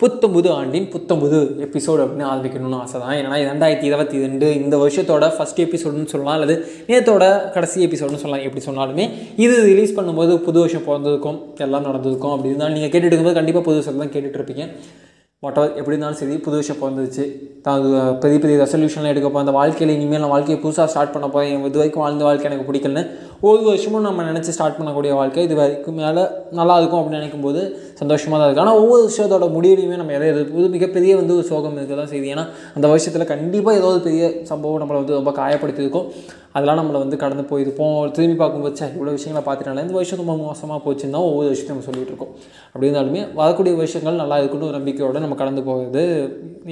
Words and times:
புத்தம்புது 0.00 0.48
ஆண்டின் 0.50 0.88
புத்தம்புது 0.90 1.38
எபிசோடு 1.60 2.00
அப்படின்னு 2.04 2.26
ஆரம்பிக்கணும்னு 2.30 2.80
ஆசை 2.80 2.96
தான் 3.00 3.14
ஏன்னா 3.18 3.36
ரெண்டாயிரத்தி 3.50 3.86
இருபத்தி 3.86 4.22
ரெண்டு 4.24 4.46
இந்த 4.54 4.76
வருஷத்தோட 4.76 5.26
ஃபஸ்ட் 5.36 5.60
எபிசோடுன்னு 5.60 6.12
சொல்லலாம் 6.14 6.36
அல்லது 6.38 6.56
நேத்தோட 6.88 7.52
கடைசி 7.54 7.86
எபிசோடுன்னு 7.86 8.22
சொல்லலாம் 8.24 8.46
எப்படி 8.48 8.64
சொன்னாலுமே 8.66 9.06
இது 9.36 9.54
ரிலீஸ் 9.70 9.96
பண்ணும்போது 10.00 10.36
புது 10.48 10.60
வருஷம் 10.60 10.86
பிறந்ததுக்கும் 10.88 11.40
எல்லாம் 11.58 11.88
நடந்ததுக்கும் 11.88 12.34
அப்படி 12.34 12.48
இருந்தாலும் 12.48 12.76
நீங்கள் 12.78 12.92
கேட்டுட்டு 12.92 13.12
இருக்கும்போது 13.12 13.40
கண்டிப்பாக 13.40 13.66
புது 13.68 13.76
வருஷம் 13.76 14.04
தான் 14.04 14.14
கேட்டுட்டு 14.16 14.40
இருப்பீங்க. 14.40 14.66
மொட்டவர் 15.42 15.72
எப்படி 15.78 15.94
இருந்தாலும் 15.94 16.18
சரி 16.20 16.36
புது 16.44 16.56
வருஷம் 16.56 16.78
பிறந்துச்சு 16.82 17.24
தான் 17.64 17.74
அது 17.78 17.88
பெரிய 18.22 18.38
பெரிய 18.38 18.56
ரெசல்யூஷன்லாம் 18.62 19.12
எடுக்க 19.12 19.28
போகிறேன் 19.28 19.44
அந்த 19.46 19.54
வாழ்க்கையில் 19.58 19.92
இனிமேல் 19.96 20.22
நான் 20.22 20.32
வாழ்க்கையை 20.34 20.58
புதுசாக 20.62 20.86
ஸ்டார்ட் 20.92 21.12
பண்ண 21.14 21.26
போகிறேன் 21.28 21.66
இது 21.68 21.80
வரைக்கும் 21.80 22.04
வாழ்ந்த 22.04 22.24
வாழ்க்கை 22.24 22.46
எனக்கு 22.50 22.66
பிடிக்கலன்னு 22.68 23.02
ஒரு 23.48 23.62
வருஷமும் 23.62 24.06
நம்ம 24.06 24.24
நினச்சி 24.30 24.54
ஸ்டார்ட் 24.56 24.78
பண்ணக்கூடிய 24.78 25.12
வாழ்க்கை. 25.20 25.42
இது 25.48 25.54
வரைக்கும் 25.60 25.98
மேலே 26.02 26.22
நல்லா 26.50 26.76
இருக்கும் 26.80 27.00
அப்படின்னு 27.00 27.20
நினைக்கும் 27.20 27.44
போது 27.46 27.62
சந்தோஷமாக 28.00 28.38
தான் 28.38 28.48
இருக்குது 28.48 28.66
ஆனால் 28.66 28.78
ஒவ்வொரு 28.82 29.02
விஷயத்தோட 29.10 29.48
முடிவுலையுமே 29.56 29.98
நம்ம 30.02 30.14
எதை 30.18 30.28
எது 30.34 30.68
மிகப்பெரிய 30.76 31.12
வந்து 31.20 31.34
ஒரு 31.38 31.46
சோகம் 31.50 31.76
இருக்க 31.80 31.96
தான் 32.00 32.12
செய்யுது. 32.12 32.30
ஏன்னா 32.34 32.44
அந்த 32.76 32.86
வருஷத்தில் 32.92 33.30
கண்டிப்பாக 33.32 33.80
ஏதோ 33.80 33.90
ஒரு 33.96 34.02
பெரிய 34.08 34.24
சம்பவம் 34.52 34.82
நம்மளை 34.82 35.00
வந்து 35.02 35.18
ரொம்ப 35.20 35.32
காயப்படுத்தியிருக்கும். 35.40 36.08
அதெல்லாம் 36.56 36.78
நம்மளை 36.80 36.98
வந்து 37.02 37.16
கடந்து 37.22 37.44
போயிருப்போம். 37.50 37.96
திரும்பி 38.16 38.36
பார்க்கும்போது 38.40 38.90
இவ்வளோ 38.96 39.14
விஷயங்களை 39.16 39.42
பார்த்துட்டால 39.46 39.82
இந்த 39.84 39.94
வருஷம் 39.98 40.20
ரொம்ப 40.22 40.34
மோசமாக 40.42 40.78
போச்சுன்னு 40.84 41.14
தான் 41.16 41.26
ஒவ்வொரு 41.30 41.48
விஷயத்தையும் 41.52 41.76
நம்ம 41.76 41.86
சொல்லிட்டு 41.88 42.12
இருக்கோம். 42.12 42.32
அப்படி 42.72 42.86
இருந்தாலுமே 42.88 43.22
வரக்கூடிய 43.40 43.72
விஷயங்கள் 43.80 44.20
நல்லா 44.22 44.36
இருக்குன்னு 44.40 44.68
ஒரு 44.68 44.76
நம்பிக்கையோடு 44.78 45.24
நம்ம 45.24 45.38
கடந்து 45.42 45.64
போகிறது 45.68 46.04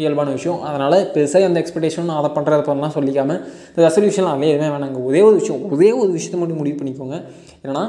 இயல்பான 0.02 0.34
விஷயம். 0.38 0.60
அதனால் 0.68 0.98
பெருசாக 1.14 1.48
அந்த 1.50 1.60
எக்ஸ்பெக்டேஷன் 1.62 2.16
அதை 2.20 2.30
பண்ணுறத 2.36 2.62
பண்ணலாம் 2.68 2.94
சொல்லிக்காமல் 2.98 3.40
இந்த 3.72 3.82
ரெசல்யூஷன்லாம் 3.88 4.36
அதே 4.38 4.52
எதுவுமே 4.54 4.70
வேணாங்க. 4.76 5.00
ஒரே 5.10 5.22
ஒரு 5.28 5.36
விஷயம் 5.40 5.64
ஒரே 5.76 5.90
ஒரு 6.02 6.10
விஷயத்தை 6.18 6.40
மட்டும் 6.42 6.60
முடிவு 6.62 6.78
பண்ணிக்கோங்க. 6.80 7.18
ஏன்னா 7.66 7.84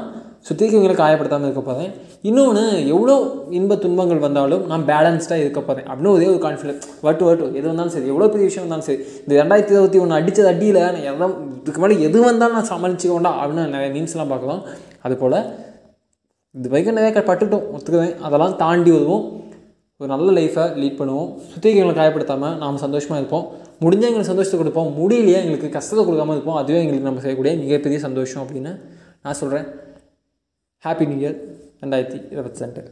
சுற்றி 0.48 0.64
இருக்கவங்களை 0.64 0.96
காயப்படுத்தாமல் 0.96 1.48
இருக்க 1.48 1.62
போகிறேன் 1.68 1.92
இன்னொன்று 2.28 2.64
எவ்வளோ 2.94 3.14
இன்ப 3.50 3.76
துன்பங்கள் 3.76 4.18
வந்தாலும் 4.18 4.66
நான் 4.66 4.84
பேலன்ஸ்டாக 4.86 5.34
இருக்க 5.34 5.60
போகிறேன் 5.60 5.90
அப்படின்னு 5.90 6.08
ஒரே 6.08 6.26
ஒரு 6.26 6.38
கான்ஃபிடன்ஸ் 6.38 6.82
வட்டு 7.02 7.24
வட்டு 7.24 7.54
எது 7.54 7.66
வந்தாலும் 7.66 7.92
சரி 7.92 8.06
எவ்வளோ 8.06 8.26
பெரிய 8.28 8.44
விஷயம் 8.44 8.68
வந்தாலும் 8.68 8.86
சரி 8.86 8.98
இந்த 9.20 9.44
ரெண்டாயிரத்தி 9.44 9.70
இருபத்தி 9.70 9.98
ஒன்று 9.98 10.18
அடித்தது 10.18 10.46
அடியில் 10.46 10.80
நான் 10.80 10.94
எதை 10.94 11.28
இதுக்கு 11.60 11.80
மேலே 11.80 12.02
எது 12.02 12.20
வந்தாலும் 12.20 12.56
நான் 12.56 12.68
சமாளிச்சுக்கோண்டா 12.68 13.32
அப்படின்னு 13.40 13.68
நிறைய 13.68 14.00
மீன்ஸ்லாம் 14.00 14.28
பார்க்கலாம் 14.28 14.62
அதுபோல் 15.02 15.38
இது 16.50 16.68
வரைக்கும் 16.68 16.96
நிறைய 16.96 17.22
க- 17.22 17.34
பட்டுட்டோம் 17.34 17.64
ஒத்துக்குவேன் 17.76 18.18
அதெல்லாம் 18.18 18.56
தாண்டி 18.56 18.90
வருவோம். 18.90 19.42
ஒரு 19.98 20.16
நல்ல 20.16 20.40
லைஃப்பை 20.40 20.64
லீட் 20.78 20.98
பண்ணுவோம். 20.98 21.38
சுற்றி 21.52 21.76
எங்களை 21.76 21.94
காயப்படுத்தாமல் 21.94 22.56
நாம் 22.56 22.76
சந்தோஷமாக 22.76 23.20
இருப்போம். 23.20 23.46
முடிஞ்ச 23.80 24.00
எங்களுக்கு 24.00 24.24
சந்தோஷத்தை 24.24 24.60
கொடுப்போம். 24.60 24.94
முடியலையே 24.96 25.34
எங்களுக்கு 25.34 25.68
கஷ்டத்தை 25.68 26.06
கொடுக்காம 26.06 26.30
இருப்போம். 26.30 26.54
அதுவே 26.54 26.78
எங்களுக்கு 26.78 27.04
நம்ம 27.04 27.20
செய்யக்கூடிய 27.20 27.56
மிகப்பெரிய 27.56 28.00
சந்தோஷம் 28.00 28.46
அப்படின்னு 28.46 28.80
நான் 29.22 29.34
சொல்கிறேன் 29.34 29.64
ஹாப்பி 30.84 31.08
நியூ 31.08 31.28
இயர் 31.28 31.38
ரெண்டாயிரத்தி 31.82 32.32
இருபத்தி 32.32 32.58
ரெண்டு. 32.58 32.90